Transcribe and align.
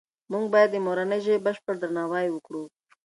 موږ 0.31 0.45
باید 0.53 0.69
د 0.71 0.77
مورنۍ 0.85 1.19
ژبې 1.25 1.39
بشپړ 1.45 1.75
درناوی 1.79 2.27
وکړو. 2.31 2.63